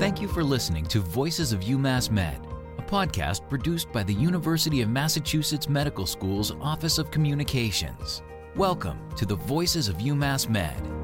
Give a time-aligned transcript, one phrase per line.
[0.00, 2.40] Thank you for listening to Voices of UMass Med,
[2.78, 8.22] a podcast produced by the University of Massachusetts Medical School's Office of Communications.
[8.56, 10.99] Welcome to the Voices of UMass Med.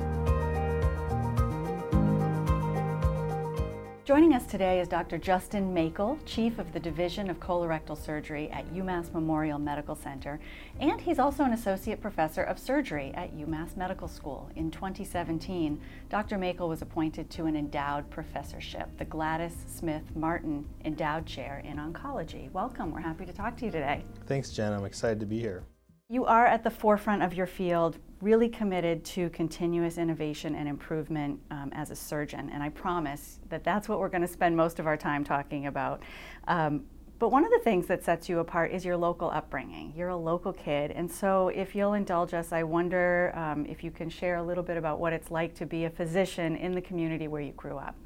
[4.17, 5.19] Joining us today is Dr.
[5.19, 10.41] Justin Maykel, Chief of the Division of Colorectal Surgery at UMass Memorial Medical Center,
[10.81, 14.49] and he's also an Associate Professor of Surgery at UMass Medical School.
[14.57, 15.79] In 2017,
[16.09, 16.39] Dr.
[16.39, 22.51] Maykel was appointed to an endowed professorship, the Gladys Smith Martin Endowed Chair in Oncology.
[22.53, 24.03] Welcome, we're happy to talk to you today.
[24.25, 24.73] Thanks, Jen.
[24.73, 25.63] I'm excited to be here.
[26.09, 31.41] You are at the forefront of your field, really committed to continuous innovation and improvement
[31.51, 34.79] um, as a surgeon, and I promise that that's what we're going to spend most
[34.79, 36.05] of our time talking about.
[36.47, 36.85] Um,
[37.19, 39.93] but one of the things that sets you apart is your local upbringing.
[39.97, 43.91] You're a local kid, and so if you'll indulge us, I wonder um, if you
[43.91, 46.83] can share a little bit about what it's like to be a physician in the
[46.83, 47.97] community where you grew up.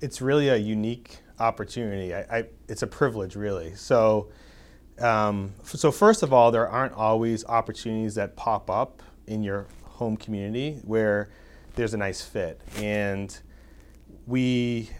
[0.00, 2.14] It's really a unique opportunity.
[2.14, 3.74] I, I, it's a privilege, really.
[3.74, 4.30] So
[5.00, 10.16] um, so first of all, there aren't always opportunities that pop up in your home
[10.16, 11.30] community where
[11.74, 12.60] there's a nice fit.
[12.76, 13.36] And
[14.26, 14.90] we,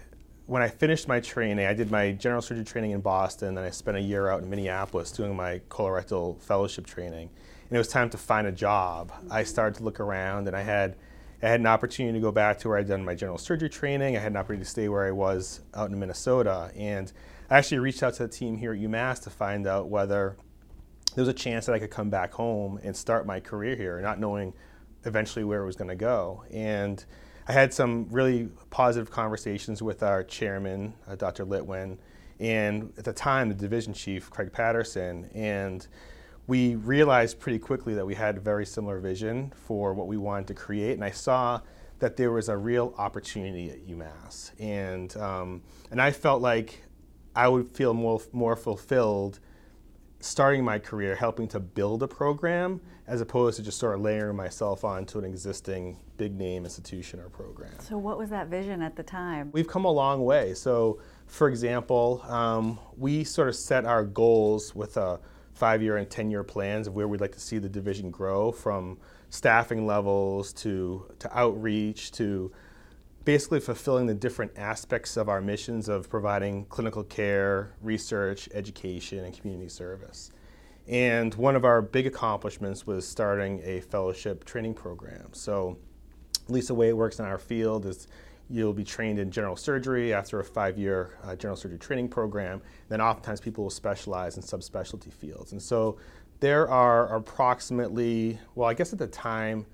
[0.47, 3.71] when I finished my training, I did my general surgery training in Boston, and I
[3.71, 7.29] spent a year out in Minneapolis doing my colorectal fellowship training.
[7.69, 9.13] And it was time to find a job.
[9.31, 10.97] I started to look around, and I had
[11.43, 14.17] I had an opportunity to go back to where I'd done my general surgery training.
[14.17, 17.11] I had an opportunity to stay where I was out in Minnesota, and
[17.49, 20.37] I actually reached out to the team here at UMass to find out whether
[21.15, 24.01] there was a chance that I could come back home and start my career here,
[24.01, 24.53] not knowing
[25.05, 26.45] eventually where it was going to go.
[26.53, 27.03] And
[27.49, 31.47] I had some really positive conversations with our chairman, uh, Dr.
[31.47, 31.97] Litwin,
[32.39, 35.29] and at the time, the division chief, Craig Patterson.
[35.35, 35.87] And
[36.51, 40.49] we realized pretty quickly that we had a very similar vision for what we wanted
[40.49, 40.95] to create.
[40.95, 41.61] And I saw
[42.01, 44.51] that there was a real opportunity at UMass.
[44.59, 45.63] And, um,
[45.93, 46.83] and I felt like
[47.37, 49.39] I would feel more, more fulfilled
[50.19, 54.37] starting my career helping to build a program as opposed to just sort of layering
[54.37, 57.79] myself onto an existing big name institution or program.
[57.79, 59.51] So, what was that vision at the time?
[59.53, 60.55] We've come a long way.
[60.55, 65.21] So, for example, um, we sort of set our goals with a
[65.55, 68.53] five year and 10 year plans of where we'd like to see the division grow
[68.53, 72.51] from staffing levels to, to outreach to
[73.25, 79.39] basically fulfilling the different aspects of our missions of providing clinical care, research, education, and
[79.39, 80.31] community service.
[80.89, 85.29] And one of our big accomplishments was starting a fellowship training program.
[85.33, 85.79] So,
[86.45, 88.09] at least the way it works in our field is
[88.51, 92.61] you'll be trained in general surgery after a five year uh, general surgery training program.
[92.89, 95.53] Then, oftentimes, people will specialize in subspecialty fields.
[95.53, 95.99] And so,
[96.41, 99.67] there are approximately, well, I guess at the time,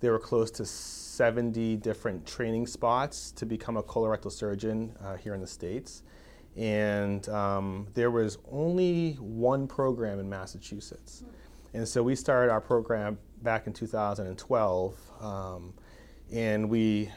[0.00, 5.34] there were close to 70 different training spots to become a colorectal surgeon uh, here
[5.34, 6.02] in the States.
[6.56, 11.24] And um, there was only one program in Massachusetts.
[11.74, 14.96] And so we started our program back in 2012.
[15.20, 15.74] Um,
[16.32, 17.10] and we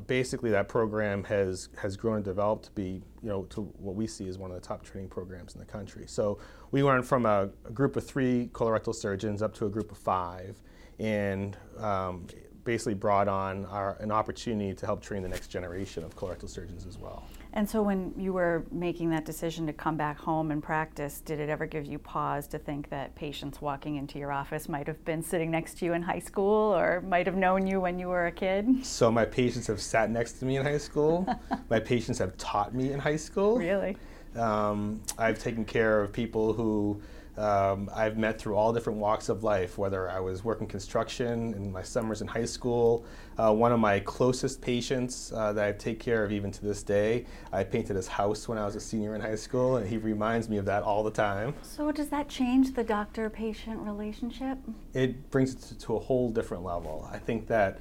[0.00, 4.06] basically, that program has, has grown and developed to be, you know, to what we
[4.06, 6.04] see as one of the top training programs in the country.
[6.06, 6.38] So
[6.70, 9.98] we went from a, a group of three colorectal surgeons up to a group of
[9.98, 10.60] five
[10.98, 12.26] and um,
[12.64, 16.86] basically brought on our, an opportunity to help train the next generation of colorectal surgeons
[16.86, 17.24] as well.
[17.56, 21.38] And so, when you were making that decision to come back home and practice, did
[21.38, 25.02] it ever give you pause to think that patients walking into your office might have
[25.04, 28.08] been sitting next to you in high school or might have known you when you
[28.08, 28.84] were a kid?
[28.84, 31.28] So, my patients have sat next to me in high school.
[31.70, 33.56] my patients have taught me in high school.
[33.56, 33.96] Really?
[34.34, 37.00] Um, I've taken care of people who
[37.36, 41.72] um, I've met through all different walks of life, whether I was working construction in
[41.72, 43.04] my summers in high school.
[43.36, 46.84] Uh, one of my closest patients uh, that I take care of even to this
[46.84, 49.96] day, I painted his house when I was a senior in high school, and he
[49.96, 51.54] reminds me of that all the time.
[51.62, 54.58] So, does that change the doctor patient relationship?
[54.92, 57.08] It brings it to, to a whole different level.
[57.12, 57.78] I think that.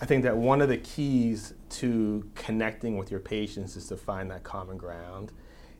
[0.00, 4.30] I think that one of the keys to connecting with your patients is to find
[4.30, 5.32] that common ground.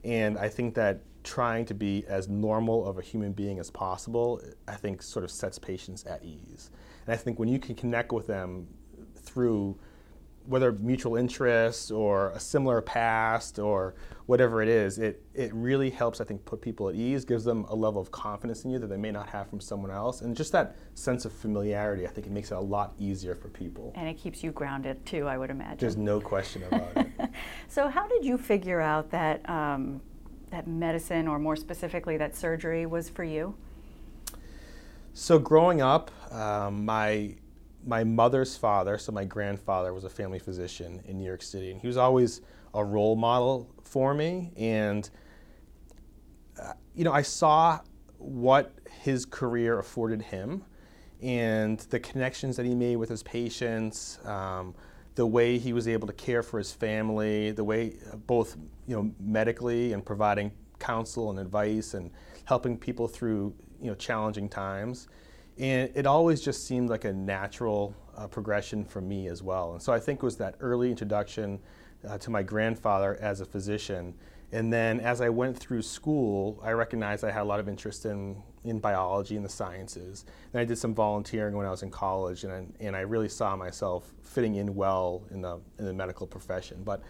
[0.02, 4.40] And I think that trying to be as normal of a human being as possible,
[4.66, 6.70] I think sort of sets patients at ease.
[7.06, 8.66] And I think when you can connect with them
[9.14, 9.78] through
[10.46, 13.94] whether mutual interests or a similar past or
[14.24, 17.66] whatever it is, it, it really helps, I think, put people at ease, gives them
[17.68, 20.22] a level of confidence in you that they may not have from someone else.
[20.22, 23.48] And just that sense of familiarity, I think it makes it a lot easier for
[23.48, 23.92] people.
[23.94, 25.76] And it keeps you grounded too, I would imagine.
[25.78, 27.08] There's no question about it.
[27.68, 30.00] so, how did you figure out that um,
[30.50, 33.54] that medicine, or more specifically, that surgery was for you?
[35.14, 37.34] So, growing up, um, my
[37.86, 41.80] my mother's father, so my grandfather, was a family physician in New York City, and
[41.80, 42.40] he was always
[42.74, 44.52] a role model for me.
[44.56, 45.08] And
[46.60, 47.80] uh, you know, I saw
[48.18, 50.64] what his career afforded him,
[51.22, 54.74] and the connections that he made with his patients, um,
[55.18, 58.56] the way he was able to care for his family, the way both
[58.86, 62.10] you know medically and providing counsel and advice and
[62.44, 65.08] helping people through you know challenging times
[65.58, 69.72] and it always just seemed like a natural uh, progression for me as well.
[69.72, 71.58] And so I think it was that early introduction
[72.08, 74.14] uh, to my grandfather as a physician.
[74.52, 78.06] And then as I went through school, I recognized I had a lot of interest
[78.06, 80.24] in, in biology and the sciences.
[80.52, 83.28] And I did some volunteering when I was in college, and I, and I really
[83.28, 86.82] saw myself fitting in well in the, in the medical profession.
[86.84, 87.02] But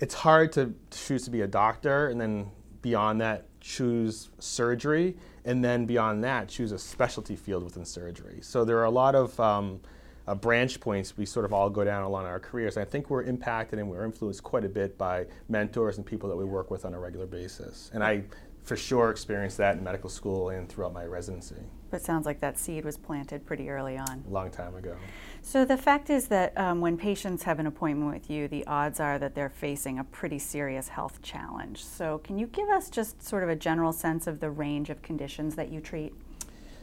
[0.00, 2.50] it's hard to choose to be a doctor and then
[2.82, 8.64] beyond that choose surgery and then beyond that choose a specialty field within surgery so
[8.64, 9.80] there are a lot of um,
[10.28, 13.10] uh, branch points we sort of all go down along our careers and i think
[13.10, 16.70] we're impacted and we're influenced quite a bit by mentors and people that we work
[16.70, 18.22] with on a regular basis and i
[18.68, 21.56] for sure experienced that in medical school and throughout my residency
[21.90, 24.96] but it sounds like that seed was planted pretty early on a long time ago
[25.40, 29.00] so the fact is that um, when patients have an appointment with you, the odds
[29.00, 31.84] are that they're facing a pretty serious health challenge.
[31.84, 35.00] So can you give us just sort of a general sense of the range of
[35.00, 36.12] conditions that you treat?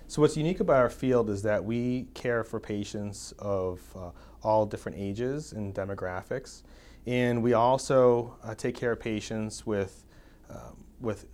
[0.08, 4.12] So what's unique about our field is that we care for patients of uh,
[4.44, 6.62] all different ages and demographics,
[7.08, 10.06] and we also uh, take care of patients with
[10.50, 11.26] um, with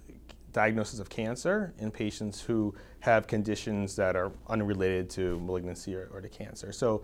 [0.53, 6.21] diagnosis of cancer in patients who have conditions that are unrelated to malignancy or, or
[6.21, 6.71] to cancer.
[6.71, 7.03] So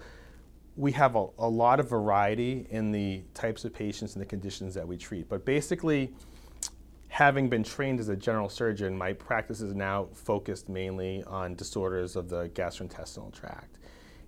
[0.75, 4.75] we have a, a, lot of variety in the types of patients and the conditions
[4.75, 5.27] that we treat.
[5.27, 6.13] But basically,
[7.07, 12.15] having been trained as a general surgeon, my practice is now focused mainly on disorders
[12.15, 13.77] of the gastrointestinal tract.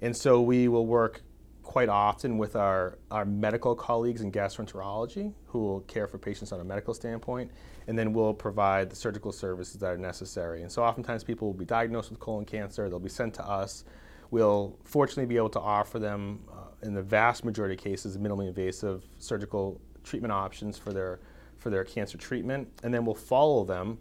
[0.02, 1.22] And so we will work
[1.64, 6.60] quite often with our, our medical colleagues in gastroenterology who will care for patients on
[6.60, 7.52] a medical standpoint,
[7.88, 10.64] and then we'll provide the surgical services that are necessary.
[10.64, 13.84] And so oftentimes people will be diagnosed with colon cancer, they'll be sent to us.
[14.32, 18.48] We'll fortunately be able to offer them, uh, in the vast majority of cases, minimally
[18.48, 21.20] invasive surgical treatment options for their,
[21.58, 23.98] for their cancer treatment, and then we'll follow them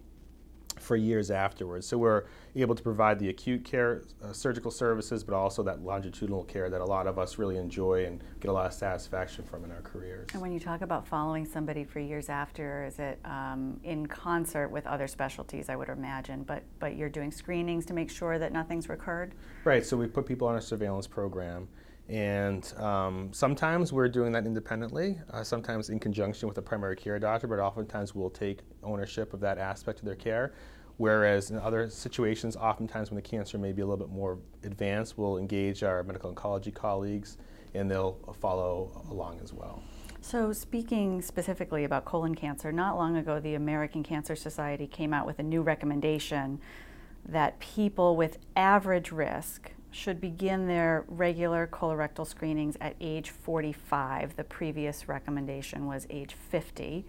[0.79, 1.85] for years afterwards.
[1.87, 2.23] So we're
[2.55, 6.81] able to provide the acute care uh, surgical services, but also that longitudinal care that
[6.81, 9.81] a lot of us really enjoy and get a lot of satisfaction from in our
[9.81, 10.27] careers.
[10.33, 14.69] And when you talk about following somebody for years after, is it um, in concert
[14.69, 18.51] with other specialties, I would imagine, but, but you're doing screenings to make sure that
[18.51, 19.35] nothing's recurred?
[19.63, 21.67] Right, so we put people on a surveillance program.
[22.09, 27.19] And um, sometimes we're doing that independently, uh, sometimes in conjunction with a primary care
[27.19, 30.53] doctor, but oftentimes we'll take ownership of that aspect of their care.
[30.97, 35.19] Whereas in other situations, oftentimes when the cancer may be a little bit more advanced,
[35.19, 37.37] we'll engage our medical oncology colleagues
[37.75, 39.81] and they'll follow along as well.
[40.21, 45.25] So, speaking specifically about colon cancer, not long ago the American Cancer Society came out
[45.25, 46.59] with a new recommendation
[47.25, 54.35] that people with average risk should begin their regular colorectal screenings at age 45.
[54.35, 57.05] The previous recommendation was age 50.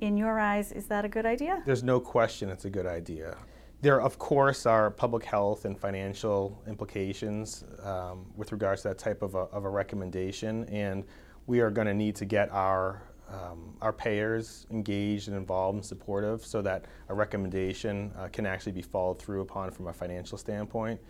[0.00, 1.62] In your eyes, is that a good idea?
[1.64, 3.36] There's no question it's a good idea.
[3.80, 9.22] There, of course, are public health and financial implications um, with regards to that type
[9.22, 11.04] of a, of a recommendation, and
[11.46, 15.84] we are going to need to get our um, our payers engaged and involved and
[15.84, 20.36] supportive so that a recommendation uh, can actually be followed through upon from a financial
[20.36, 21.00] standpoint.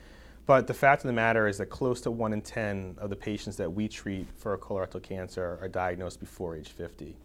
[0.46, 3.16] But the fact of the matter is that close to 1 in 10 of the
[3.16, 7.16] patients that we treat for colorectal cancer are diagnosed before age 50.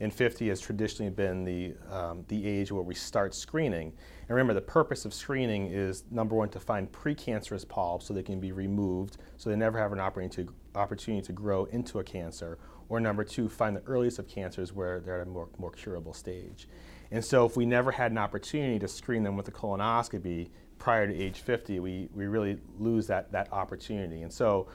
[0.00, 3.92] And 50 has traditionally been the, um, the age where we start screening.
[4.22, 8.24] And remember, the purpose of screening is number one, to find precancerous polyps so they
[8.24, 12.04] can be removed so they never have an opportunity to, opportunity to grow into a
[12.04, 12.58] cancer.
[12.88, 16.12] Or number two, find the earliest of cancers where they're at a more, more curable
[16.12, 16.68] stage.
[17.12, 20.48] And so, if we never had an opportunity to screen them with a colonoscopy,
[20.84, 24.20] prior to age 50, we, we really lose that, that opportunity.
[24.20, 24.66] And so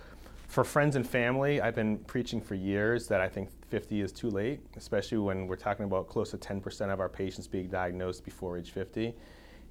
[0.48, 4.32] for friends and family, I've been preaching for years that I think 50 is too
[4.32, 8.58] late, especially when we're talking about close to 10% of our patients being diagnosed before
[8.58, 9.14] age 50.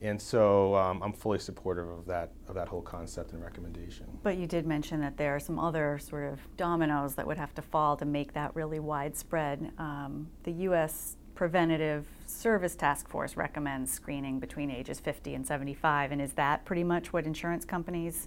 [0.01, 4.07] And so um, I'm fully supportive of that, of that whole concept and recommendation.
[4.23, 7.53] But you did mention that there are some other sort of dominoes that would have
[7.57, 9.73] to fall to make that really widespread.
[9.77, 11.17] Um, the U.S.
[11.39, 16.83] Preventative Service Task Force recommends screening between ages 50 and 75, and is that pretty
[16.83, 18.27] much what insurance companies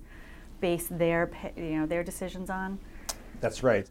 [0.62, 2.80] base their you know their decisions on?
[3.42, 3.86] That's right.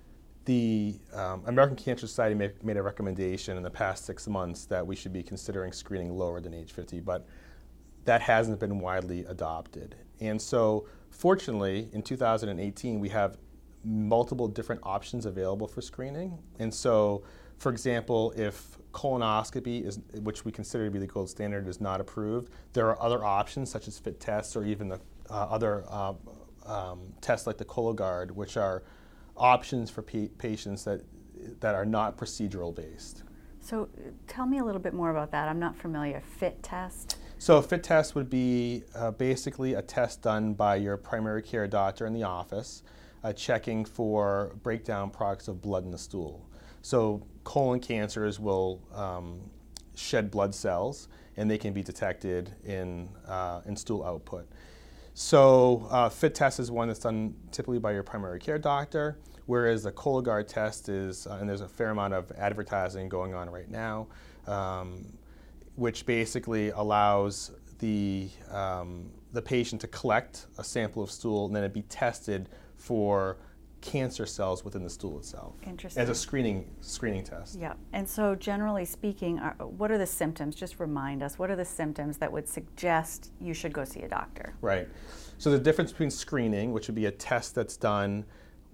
[0.46, 4.86] The um, American Cancer Society made, made a recommendation in the past six months that
[4.86, 7.26] we should be considering screening lower than age 50, but
[8.06, 9.96] that hasn't been widely adopted.
[10.20, 13.36] And so, fortunately, in 2018, we have
[13.84, 16.38] multiple different options available for screening.
[16.58, 17.22] And so,
[17.58, 22.00] for example, if colonoscopy is, which we consider to be the gold standard, is not
[22.00, 26.14] approved, there are other options such as FIT tests or even the uh, other uh,
[26.66, 28.82] um, tests like the Cologuard, which are
[29.36, 31.02] options for pa- patients that
[31.60, 33.22] that are not procedural based.
[33.62, 33.88] So,
[34.26, 35.48] tell me a little bit more about that.
[35.48, 36.20] I'm not familiar.
[36.20, 37.16] FIT test.
[37.40, 41.66] So a fit test would be uh, basically a test done by your primary care
[41.66, 42.82] doctor in the office,
[43.24, 46.46] uh, checking for breakdown products of blood in the stool.
[46.82, 49.40] So colon cancers will um,
[49.94, 54.48] shed blood cells, and they can be detected in uh, in stool output.
[55.14, 59.82] So uh, fit test is one that's done typically by your primary care doctor, whereas
[59.82, 63.68] the Cologuard test is, uh, and there's a fair amount of advertising going on right
[63.68, 64.06] now.
[64.46, 65.04] Um,
[65.76, 71.64] which basically allows the, um, the patient to collect a sample of stool and then
[71.64, 73.38] it be tested for
[73.80, 76.02] cancer cells within the stool itself Interesting.
[76.02, 77.58] as a screening screening test.
[77.58, 77.74] Yeah.
[77.92, 80.54] And so, generally speaking, are, what are the symptoms?
[80.54, 81.38] Just remind us.
[81.38, 84.54] What are the symptoms that would suggest you should go see a doctor?
[84.60, 84.88] Right.
[85.38, 88.24] So the difference between screening, which would be a test that's done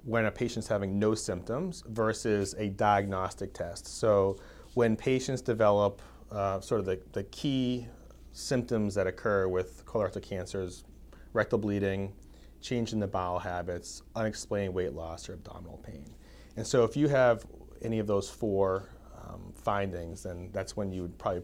[0.04, 3.86] when a patient's having no symptoms, versus a diagnostic test.
[3.86, 4.36] So
[4.74, 7.86] when patients develop uh, sort of the, the key
[8.32, 10.84] symptoms that occur with colorectal cancers
[11.32, 12.12] rectal bleeding,
[12.60, 16.06] change in the bowel habits, unexplained weight loss, or abdominal pain.
[16.56, 17.46] And so, if you have
[17.82, 21.42] any of those four um, findings, then that's when you would probably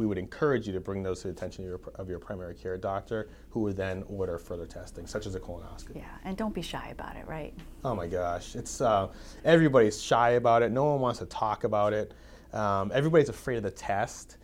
[0.00, 2.54] we would encourage you to bring those to the attention of your, of your, primary
[2.54, 5.96] care doctor, who would then order further testing, such as a colonoscopy.
[5.96, 7.52] Yeah, and don't be shy about it, right?
[7.84, 9.08] Oh my gosh, it's uh,
[9.44, 10.72] everybody's shy about it.
[10.72, 12.14] No one wants to talk about it.
[12.54, 14.38] Um, everybody's afraid of the test.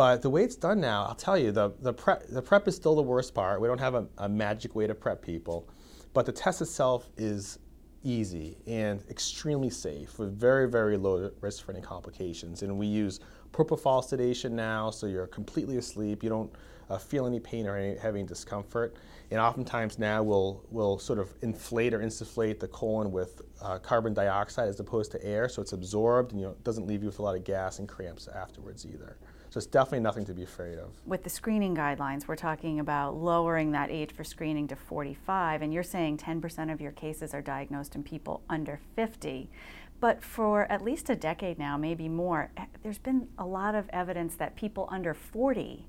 [0.00, 2.74] But the way it's done now, I'll tell you, the, the, prep, the prep is
[2.74, 3.60] still the worst part.
[3.60, 5.68] We don't have a, a magic way to prep people.
[6.14, 7.58] But the test itself is
[8.02, 12.62] easy and extremely safe with very, very low risk for any complications.
[12.62, 13.20] And we use
[13.52, 16.22] propofol sedation now, so you're completely asleep.
[16.22, 16.52] You don't
[16.88, 18.96] uh, feel any pain or any having discomfort.
[19.30, 24.14] And oftentimes now we'll, we'll sort of inflate or insufflate the colon with uh, carbon
[24.14, 27.18] dioxide as opposed to air, so it's absorbed and you know, doesn't leave you with
[27.18, 29.18] a lot of gas and cramps afterwards either.
[29.50, 30.92] So it's definitely nothing to be afraid of.
[31.04, 35.74] With the screening guidelines, we're talking about lowering that age for screening to 45, and
[35.74, 39.50] you're saying 10% of your cases are diagnosed in people under 50.
[39.98, 43.88] But for at least a decade now, maybe more, eh, there's been a lot of
[43.90, 45.84] evidence that people under 40,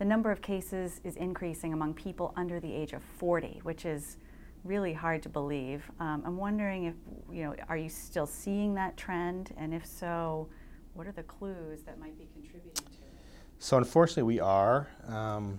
[0.00, 4.16] the number of cases is increasing among people under the age of 40, which is
[4.64, 5.88] really hard to believe.
[6.00, 6.94] Um, I'm wondering if,
[7.32, 9.54] you know, are you still seeing that trend?
[9.56, 10.48] And if so,
[10.94, 13.12] what are the clues that might be contributing to it?
[13.58, 14.88] So unfortunately, we are.
[15.06, 15.58] Um,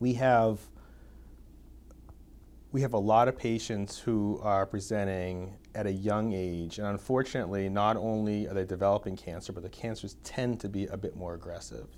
[0.00, 0.58] we have
[2.72, 7.68] we have a lot of patients who are presenting at a young age, and unfortunately,
[7.68, 11.34] not only are they developing cancer, but the cancers tend to be a bit more
[11.34, 11.88] aggressive.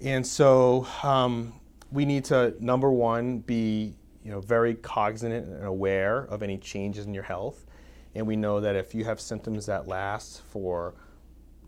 [0.00, 1.52] And so um,
[1.92, 3.94] we need to number one be
[4.24, 7.66] you know very cognizant and aware of any changes in your health,
[8.14, 10.94] and we know that if you have symptoms that last for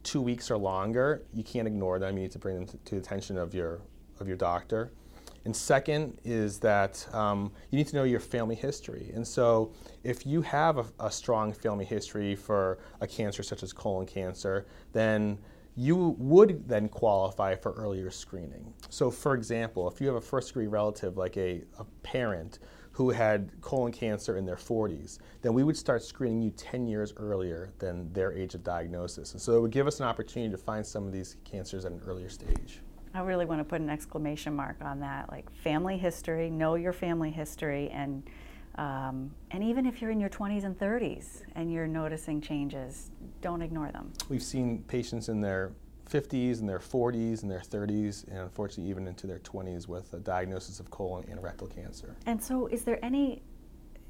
[0.02, 2.16] two weeks or longer, you can't ignore them.
[2.16, 3.80] You need to bring them to, to the attention of your
[4.20, 4.92] of your doctor.
[5.44, 9.10] And second is that um, you need to know your family history.
[9.14, 9.72] And so,
[10.04, 14.66] if you have a, a, strong family history for a cancer such as colon cancer,
[14.92, 15.38] then
[15.74, 18.72] you would then qualify for earlier screening.
[18.88, 22.60] So, for example, if you have a first degree relative like a, a parent
[22.92, 27.12] who had colon cancer in their 40s, then we would start screening you 10 years
[27.16, 29.32] earlier than their age of diagnosis.
[29.32, 31.92] And so it would give us an opportunity to find some of these cancers at
[31.92, 32.80] an earlier stage.
[33.14, 36.92] I really want to put an exclamation mark on that, like family history, know your
[36.92, 38.22] family history, and
[38.76, 43.10] um, and even if you're in your 20s and 30s and you're noticing changes,
[43.42, 44.10] don't ignore them.
[44.30, 45.72] We've seen patients in their
[46.12, 50.18] 50s and their 40s and their 30s, and unfortunately even into their 20s with a
[50.18, 52.16] diagnosis of colon and rectal cancer.
[52.26, 53.42] And so, is there any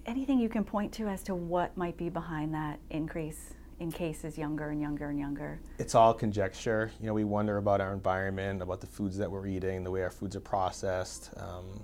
[0.05, 4.37] anything you can point to as to what might be behind that increase in cases
[4.37, 5.61] younger and younger and younger?
[5.79, 6.91] It's all conjecture.
[7.01, 10.03] You know, we wonder about our environment, about the foods that we're eating, the way
[10.03, 11.31] our foods are processed.
[11.37, 11.83] Um,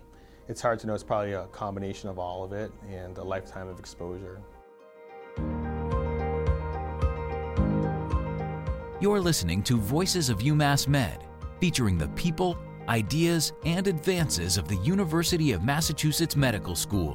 [0.49, 0.95] it's hard to know.
[0.95, 4.41] It's probably a combination of all of it and a lifetime of exposure.
[9.01, 11.23] You're listening to Voices of UMass Med,
[11.61, 17.15] featuring the people, ideas, and advances of the University of Massachusetts Medical School.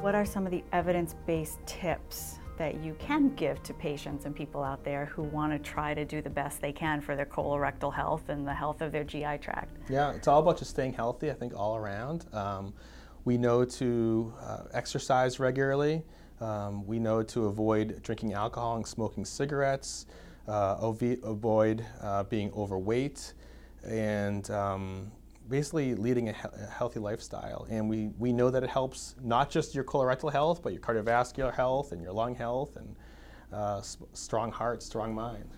[0.00, 4.34] What are some of the evidence based tips that you can give to patients and
[4.34, 7.26] people out there who want to try to do the best they can for their
[7.26, 9.76] colorectal health and the health of their GI tract?
[9.90, 12.24] Yeah, it's all about just staying healthy, I think, all around.
[12.32, 12.72] Um,
[13.26, 16.04] we know to uh, exercise regularly.
[16.40, 20.06] Um, we know to avoid drinking alcohol and smoking cigarettes,
[20.48, 23.34] uh, avoid uh, being overweight,
[23.84, 25.10] and um,
[25.48, 27.66] basically leading a, he- a, healthy lifestyle.
[27.68, 31.52] And we, we know that it helps not just your colorectal health, but your cardiovascular
[31.52, 32.96] health and your lung health and
[33.52, 33.82] uh,
[34.12, 35.50] strong heart, strong mind.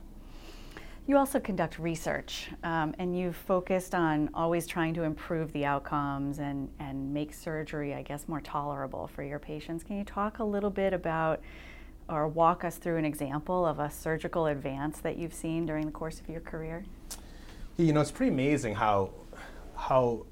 [1.06, 6.38] You also conduct research, um, and you've focused on always trying to improve the outcomes
[6.38, 9.82] and, and make surgery, I guess, more tolerable for your patients.
[9.82, 11.40] Can you talk a little bit about
[12.08, 15.92] or walk us through an example of a surgical advance that you've seen during the
[15.92, 16.84] course of your career?
[17.76, 19.10] You know, it's pretty amazing how
[19.74, 20.26] how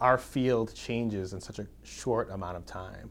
[0.00, 3.10] our field changes in such a short amount of time.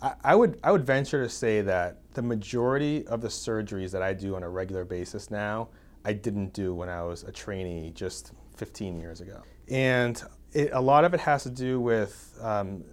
[0.00, 4.02] I, I, would I would venture to say that the majority of the surgeries that
[4.02, 5.68] I do on a regular basis now,
[6.04, 9.42] I didn't do when I was a trainee just 15 years ago.
[9.68, 12.84] And it, a lot of it has to do with um,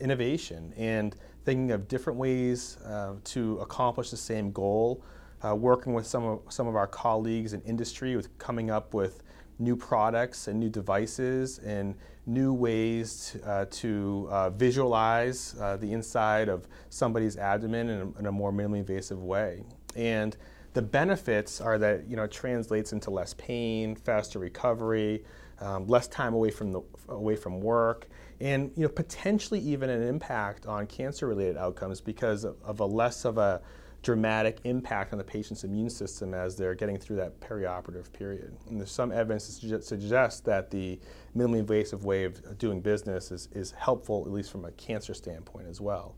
[0.00, 1.14] innovation and
[1.44, 5.02] thinking of different ways uh, to accomplish the same goal.
[5.44, 9.22] Uh, working with some of some of our colleagues in industry with coming up with
[9.58, 11.94] new products and new devices and
[12.26, 18.26] new ways uh, to uh, visualize uh, the inside of somebody's abdomen in a, in
[18.26, 19.62] a, more minimally invasive way.
[19.94, 20.36] And
[20.76, 25.24] the benefits are that you know it translates into less pain, faster recovery,
[25.58, 28.08] um, less time away from the away from work,
[28.40, 33.24] and you know potentially even an impact on cancer-related outcomes because of, of a less
[33.24, 33.62] of a
[34.02, 38.54] dramatic impact on the patient's immune system as they're getting through that perioperative period.
[38.68, 41.00] And there's some evidence that suggests that the
[41.34, 45.68] minimally invasive way of doing business is, is helpful, at least from a cancer standpoint
[45.68, 46.14] as well.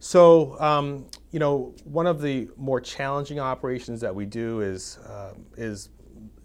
[0.00, 5.34] So, um, you know, one of the more challenging operations that we do is, uh,
[5.56, 5.90] is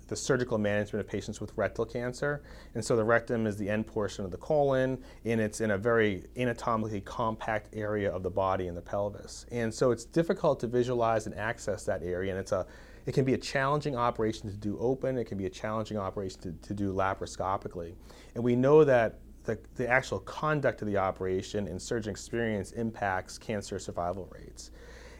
[0.08, 2.44] the surgical management of patients with rectal cancer.
[2.76, 5.78] And so the rectum is the end portion of the colon, and it's in a
[5.78, 9.46] very anatomically compact area of the body in the pelvis.
[9.52, 12.65] And so it's difficult to visualize and access that area, and it's a
[13.06, 16.39] it can be a challenging operation to do open, it can be a challenging operation
[16.41, 17.96] to, to do laparoscopically.
[18.36, 23.38] And we know that the, the actual conduct of the operation and surgeon experience impacts
[23.38, 24.71] cancer survival rates.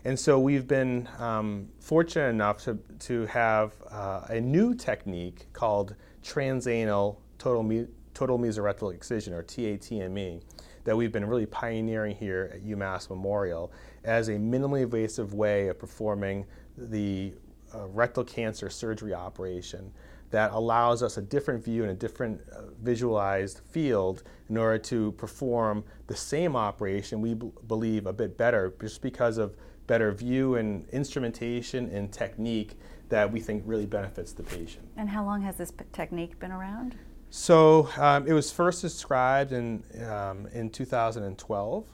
[0.04, 5.96] And so we've been um, fortunate enough to, to have uh, a new technique called
[6.24, 10.42] transanal total, me- total mesorectal excision, or TATME,
[10.84, 13.72] that we've been really pioneering here at UMass Memorial
[14.04, 16.46] as a minimally invasive way of performing
[16.78, 17.34] the
[17.74, 19.92] uh, rectal cancer surgery operation
[20.32, 25.12] that allows us a different view and a different uh, visualized field in order to
[25.14, 27.36] perform the same operation, we
[27.68, 29.56] believe, a bit better just because of
[29.88, 32.78] better view and instrumentation and technique
[33.10, 34.88] that we think really benefits the patient.
[34.98, 36.96] And how long has this technique been around?
[37.30, 41.88] So um, it was first described in, um, in 2012.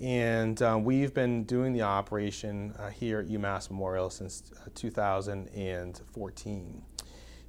[0.00, 6.82] And um, we've been doing the operation uh, here at UMass Memorial since uh, 2014.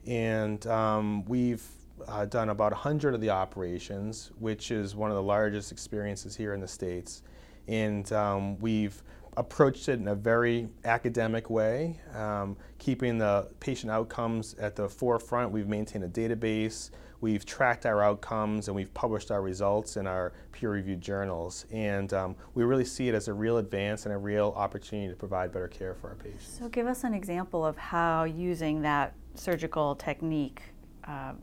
[0.06, 1.64] And um, we've
[2.08, 6.54] uh, done about 100 of the operations, which is one of the largest experiences here
[6.54, 7.24] in the States.
[7.68, 9.02] And um, we've
[9.38, 15.52] approached it in a very academic way, um, keeping the patient outcomes at the forefront.
[15.52, 20.34] We've maintained a database, we've tracked our outcomes, and we've published our results in our
[20.52, 21.66] peer reviewed journals.
[21.72, 25.16] And um, we really see it as a real advance and a real opportunity to
[25.16, 26.58] provide better care for our patients.
[26.60, 30.62] So, give us an example of how using that surgical technique
[31.06, 31.34] uh,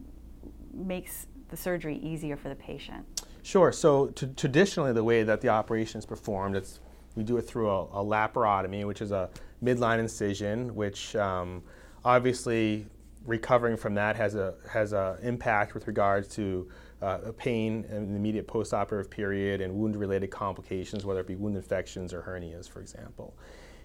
[0.72, 3.04] makes the surgery easier for the patient.
[3.42, 3.72] Sure.
[3.72, 6.80] So, t- traditionally, the way that the operation is performed, it's
[7.14, 9.28] we do it through a, a laparotomy, which is a
[9.62, 11.62] midline incision, which um,
[12.04, 12.87] obviously
[13.26, 16.68] recovering from that has a has a impact with regards to
[17.00, 22.12] uh, pain in the immediate postoperative period and wound-related complications, whether it be wound infections
[22.14, 23.35] or hernias, for example.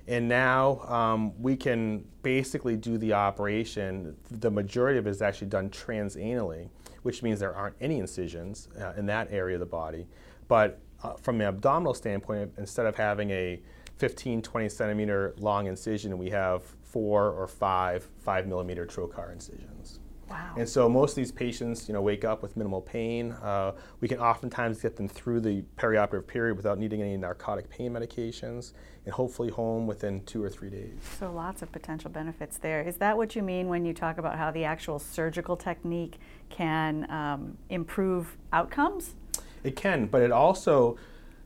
[0.08, 4.16] And now um, we can basically do the operation.
[4.32, 6.70] The majority of it is actually done transanally,
[7.02, 10.08] which means there aren't any incisions uh, in that area of the body.
[10.48, 13.62] But uh, from an abdominal standpoint, instead of having a
[13.98, 20.00] 15, 20 centimeter long incision, we have four or five five millimeter trocar incisions.
[20.30, 20.56] Wow.
[20.58, 23.32] And so most of these patients, you know, wake up with minimal pain.
[23.32, 27.94] Uh, we can oftentimes get them through the perioperative period without needing any narcotic pain
[27.94, 28.74] medications,
[29.06, 31.00] and hopefully home within two or three days.
[31.18, 32.82] So lots of potential benefits there.
[32.82, 36.18] Is that what you mean when you talk about how the actual surgical technique
[36.50, 39.16] can um, improve outcomes?
[39.64, 40.98] It can, but it also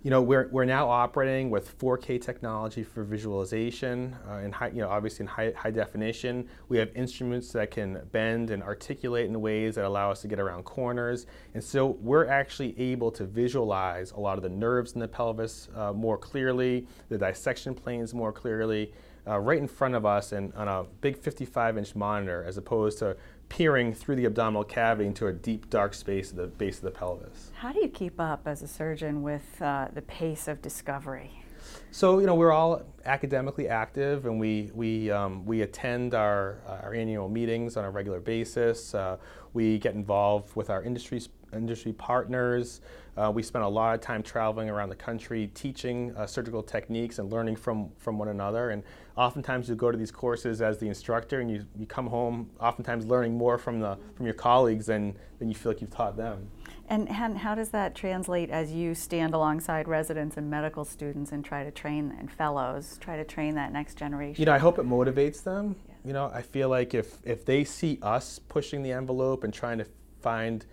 [0.04, 4.82] you know, we're, we're now operating with 4K technology for visualization, uh, and high, you
[4.82, 6.48] know, obviously in high, high definition.
[6.70, 10.40] We have instruments that can bend and articulate in ways that allow us to get
[10.40, 11.28] around corners.
[11.54, 15.70] And so we're actually able to visualize a lot of the nerves in the pelvis
[15.76, 18.94] uh, more clearly, the dissection planes more clearly,
[19.28, 22.98] uh, right in front of us and on a big 55 inch monitor, as opposed
[23.00, 23.16] to
[23.52, 26.92] peering through the abdominal cavity into a deep, dark space at the base of the
[26.92, 27.52] pelvis.
[27.54, 31.44] How do you keep up as a surgeon with uh, the pace of discovery?
[31.92, 36.94] So you know we're all academically active, and we we um, we attend our our
[36.94, 38.96] annual meetings on a regular basis.
[38.96, 39.18] Uh,
[39.54, 41.22] we get involved with our industry
[41.54, 42.82] industry partners.
[43.18, 47.20] Uh, we spend a lot of time traveling around the country, teaching uh, surgical techniques
[47.20, 48.70] and learning from from one another.
[48.70, 48.84] And
[49.18, 53.06] oftentimes you go to these courses as the instructor, and you, you come home oftentimes
[53.06, 56.50] learning more from the from your colleagues than than you feel like you've taught them.
[56.88, 61.44] And, and how does that translate as you stand alongside residents and medical students and
[61.44, 64.42] try to train and fellows, try to train that next generation?
[64.42, 65.78] You know, I hope it motivates them.
[65.88, 65.96] Yeah.
[66.04, 69.78] You know, I feel like if if they see us pushing the envelope and trying
[69.78, 69.86] to
[70.22, 70.66] find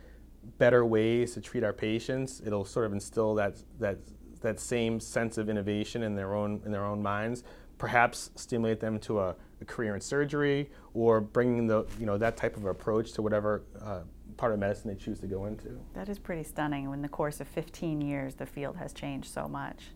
[0.58, 3.98] better ways to treat our patients, it'll sort of instill that that
[4.40, 7.44] that same sense of innovation in their own in their own minds.
[7.76, 12.36] Perhaps stimulate them to a, a career in surgery or bringing the you know that
[12.36, 14.00] type of approach to whatever uh,
[14.36, 15.78] part of medicine they choose to go into.
[15.94, 16.90] That is pretty stunning.
[16.92, 19.90] In the course of 15 years, the field has changed so much.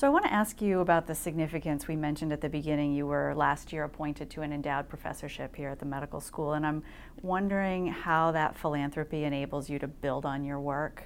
[0.00, 2.94] So I want to ask you about the significance we mentioned at the beginning.
[2.94, 6.64] You were last year appointed to an endowed professorship here at the medical school, and
[6.64, 6.82] I'm
[7.20, 11.02] wondering how that philanthropy enables you to build on your work.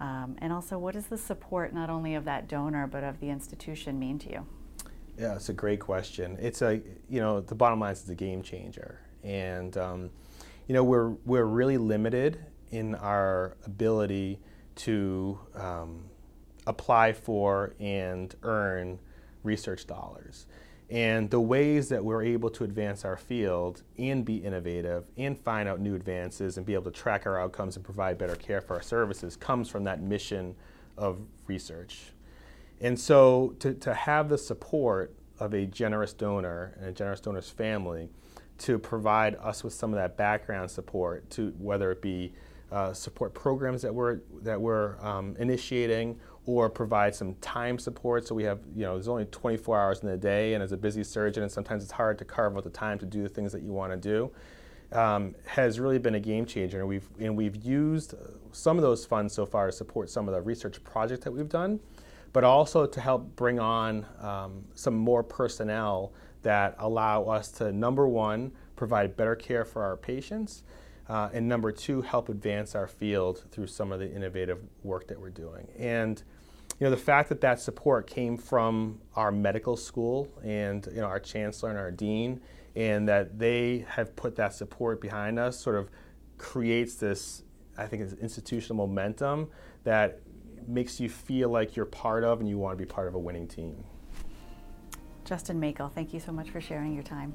[0.00, 3.28] Um, and also, what does the support not only of that donor but of the
[3.28, 4.46] institution mean to you?
[5.18, 6.38] Yeah, it's a great question.
[6.40, 8.98] It's a, you know, the bottom line is it's a game changer.
[9.22, 10.08] And, um,
[10.68, 14.40] you know, we're, we're really limited in our ability
[14.76, 16.04] to um,
[16.66, 18.98] apply for and earn
[19.42, 20.46] research dollars.
[20.90, 25.66] And the ways that we're able to advance our field and be innovative and find
[25.66, 28.74] out new advances and be able to track our outcomes and provide better care for
[28.74, 30.54] our services comes from that mission
[30.98, 32.12] of research.
[32.80, 37.48] And so to, to have the support of a generous donor and a generous donor's
[37.48, 38.10] family
[38.58, 42.34] to provide us with some of that background support to whether it be
[42.70, 48.26] uh, support programs that we're that we're um, initiating or provide some time support.
[48.26, 50.76] So we have, you know, there's only 24 hours in a day, and as a
[50.76, 53.52] busy surgeon, and sometimes it's hard to carve out the time to do the things
[53.52, 54.30] that you want to do.
[54.96, 58.14] Um, has really been a game changer, and we've and we've used
[58.50, 61.48] some of those funds so far to support some of the research projects that we've
[61.48, 61.80] done,
[62.34, 68.06] but also to help bring on um, some more personnel that allow us to, number
[68.06, 70.64] one, provide better care for our patients,
[71.08, 75.20] uh, and number two, help advance our field through some of the innovative work that
[75.20, 75.68] we're doing.
[75.78, 76.22] And
[76.78, 81.06] you know, the fact that that support came from our medical school and you know,
[81.06, 82.40] our chancellor and our dean,
[82.74, 85.90] and that they have put that support behind us sort of
[86.38, 87.44] creates this,
[87.76, 89.48] I think, it's institutional momentum
[89.84, 90.20] that
[90.66, 93.18] makes you feel like you're part of and you want to be part of a
[93.18, 93.84] winning team.
[95.24, 97.34] Justin Maykel, thank you so much for sharing your time.